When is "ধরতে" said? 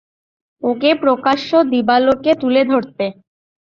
2.65-3.05